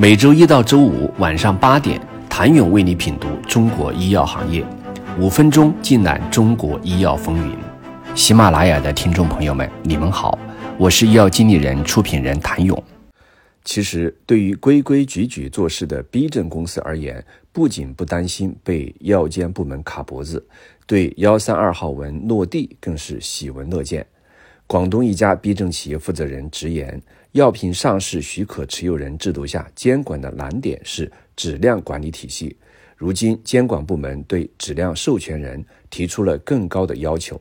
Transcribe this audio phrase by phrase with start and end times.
[0.00, 2.00] 每周一到周五晚上八点，
[2.30, 4.64] 谭勇为你品读中国医药行业，
[5.18, 7.56] 五分钟尽览中国医药风云。
[8.14, 10.38] 喜马拉雅的听众朋友们，你们好，
[10.78, 12.80] 我是医药经理人、出品人谭勇。
[13.64, 20.46] 其实，对于规规矩矩做事的 B 证公司而言，不仅不担心被药监部门卡脖子，
[20.86, 24.06] 对幺三二号文落地更是喜闻乐见。
[24.68, 27.02] 广东一家 B 证企业负责人直言。
[27.38, 32.56] 药品上市许可持有人制度下监管的难点是质量管理体系。
[32.96, 37.40] 如今，监管部门对质量授权人提出了更高的要求，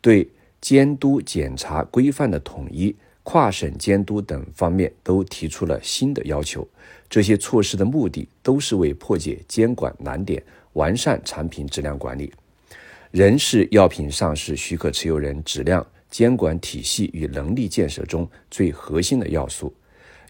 [0.00, 0.26] 对
[0.58, 6.66] 监督检查规范的统一、跨省监督等方面都提出了新的要求。
[7.10, 12.32] 这些措施的目的都是为破解监管难点，完善产品质量管理。
[13.10, 15.86] 人是药品上市许可持有人质量。
[16.10, 19.74] 监管体系与能力建设中最核心的要素，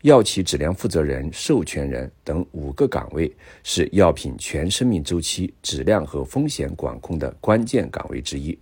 [0.03, 3.31] 药企质量负责人、授权人等五个岗位
[3.63, 8.59] 是药品全生命周期质量和风险管控的关键岗位之一，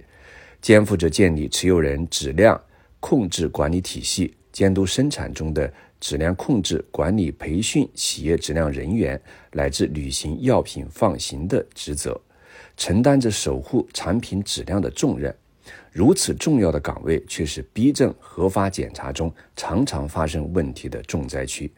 [0.60, 2.60] 肩负着建立持有人质量
[3.00, 9.20] 控制管理体系、监督生产中的质量控制管理、培训企业质量人员
[9.52, 12.20] 乃至履行药品放行的职责，
[12.76, 15.34] 承担着守护产品质量的重任。
[15.92, 21.70] 如此重要的岗位，却是 B 证核发检查中常常发生问题的重灾区。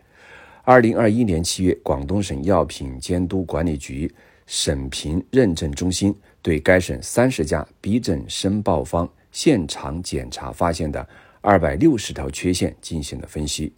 [0.63, 4.13] 二零二一年七月，广东省药品监督管理局
[4.47, 11.09] 审评认证中心对该省三十家 B 证申报方现场检查发现的
[11.41, 13.73] 二百六十条缺陷进行了分析，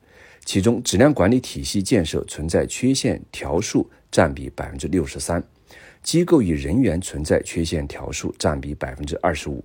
[0.45, 5.43] 其中质量管理体系建设存在缺陷条数占比百分之六十三，
[6.03, 9.62] 机构与人员存在缺陷条数占比百分之二十五。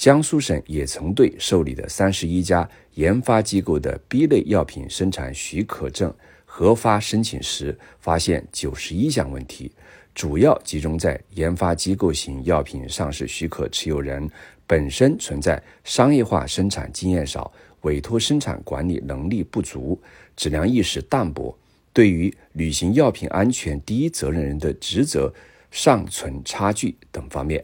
[0.00, 6.10] 江苏省也曾对受理的三十一家研发机构的 B 类药品生产许可证
[6.46, 9.70] 核发申请时，发现九十一项问题，
[10.14, 14.26] 主要集中在研发机构型药品上市许可持有人
[14.66, 20.00] 本身存在商业化生产经验少、委托生产管理能力不足、
[20.34, 21.54] 质量意识淡薄，
[21.92, 25.30] 对于履行药品安全第一责任人的职责
[25.70, 27.62] 尚存差距等方面。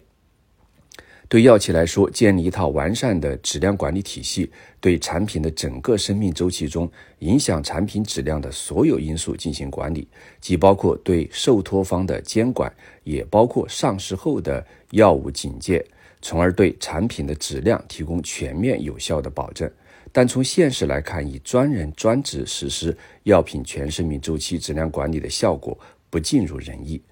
[1.29, 4.49] 对药企来说，建立一套完善的质量管理体系，
[4.81, 6.89] 对产品的整个生命周期中
[7.19, 10.07] 影响产品质量的所有因素进行管理，
[10.41, 12.73] 既包括对受托方的监管，
[13.03, 15.85] 也包括上市后的药物警戒，
[16.23, 19.69] 从而对产品的质量提供全面有效的保证。
[20.13, 25.77] 但从现实来看，以专人专职实施药品全生命周期质量管理的效果
[26.09, 27.03] 不尽如人意。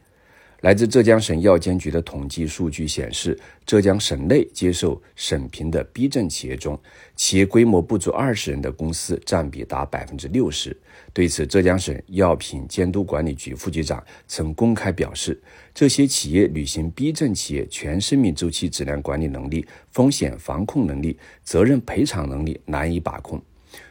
[0.65, 6.81] 来自浙江省药监局的统计数据显示，浙江省内接受审评的 B 证企业中，
[7.15, 10.75] 企业规模不足二十人的公司占比达百分之六十。
[11.13, 15.39] 对此，浙江省药品监督管理局副局长曾公开表示，
[15.75, 23.39] 这些企业履行 B 证企业全生命周期质量管理能力、风险防控能力、责任赔偿能力难以把控。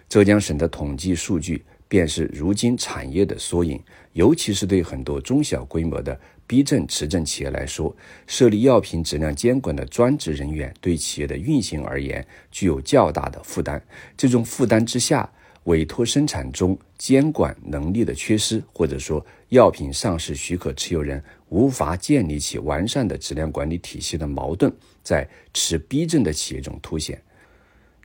[0.09, 3.79] 浙江省的统计数据便是如今产业的缩影，
[4.13, 6.19] 尤其是对很多中小规模的。
[6.45, 7.95] B 证持证企业来说，
[8.27, 13.81] 设立药品质量监管的专职人员对企业的运行而言具有较大的负担。
[14.15, 15.29] 这种负担之下，
[15.63, 24.71] 委托生产中监管能力的缺失，或者说药品上市许可持有人无法建立起完善的质量管理体系的矛盾，
[25.01, 27.21] 在持 B 证的企业中凸显。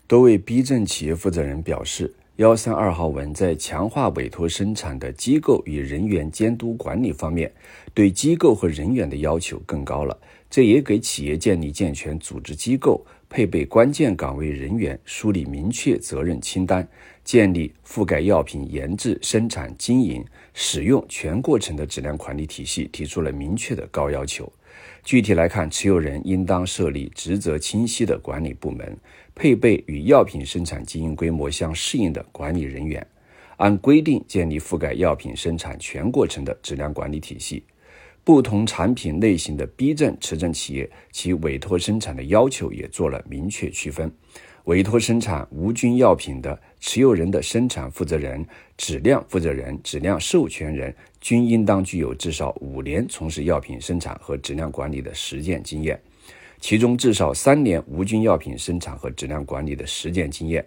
[0.07, 2.15] 多位 B 证企业负责人表示。
[2.39, 7.53] 幺三二号文在强化委托生产的机构与人员监督管理方面，
[7.93, 10.17] 对机构和人员的要求更高了。
[10.49, 16.87] 这也给企业建立健全组织机构、配备关键岗位人员、梳理明确责任清单、
[17.25, 24.51] 建立覆盖药品研制、生产、经营、使用全过程的质量管理体系提出了明确的高要求。
[25.05, 28.97] 具体来看，持有人应当设立职责清晰的管理部门，
[29.35, 33.07] 配备与药品生产经营规模相适应的管理人员，
[33.57, 37.65] 按规定建立覆盖药品生产全过程的质量管理体系。
[38.29, 44.13] 不同产品类型的 B 证持证企业，其委托生产的要求也做了明确区分。
[44.65, 48.47] 委托生产无菌药品的持有人的生产负责人、
[48.77, 55.99] 质量负责人、质量授权人均应当具有至少五年从事药品生产和质量管理的实践经验，
[56.61, 60.63] 其中至少三年无菌药品生产和质量管理的实践经验。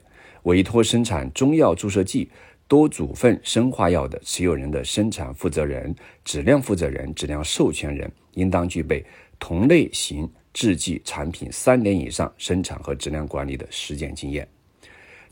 [0.46, 2.28] 委托生产中药注射剂、
[2.72, 9.04] 多组分生化药的持有人的生产负责人、质量负责人、质量授权人应当具备
[9.38, 10.32] 同类型。
[10.54, 14.46] 制剂产品三年以上生产和质量管理的实践经验。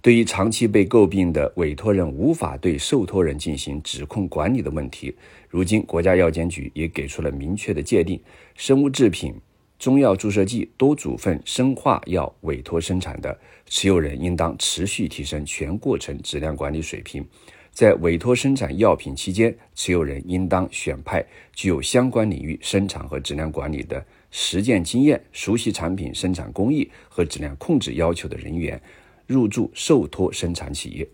[0.01, 5.13] 对于长期被诟病的委托人无法对受托人进行指控管理的问题，
[5.49, 8.17] 如今国家药监局也给出了明确的界定：
[8.55, 9.33] 生物制品、
[9.79, 17.25] 中药注射剂、多组分生化药委托生产的持有人，应当持续提升全过程质量管理水平。
[17.71, 28.79] 在委托生产药品期间，持有人应当选派具有相关领域生产和质量管理的实践经验、熟悉产品生产工艺和质量控制要求的人员。
[29.27, 31.07] 入驻受托生产企业，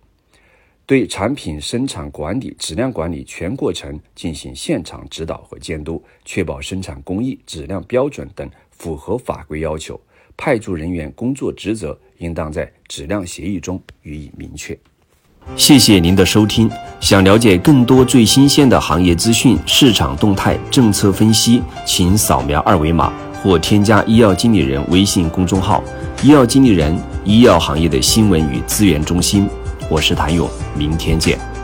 [0.87, 9.99] 对产品生产管理、质量管理全过程进行现场指导和监督，确保生产工艺、质量标准等符合法规要求。
[10.37, 14.77] 派驻人员工作职责应当在质量协议中予以明确。
[15.55, 16.69] 谢谢您的收听。
[16.99, 25.83] 想了解更多最新鲜的行业资讯、市场动态、政策分析，请扫描二维码或添加医药经理人微信公众号
[26.21, 26.95] “医药经理人”。
[27.25, 29.47] 医药行业的新闻与资源中心，
[29.87, 31.54] 我是谭勇，明天见。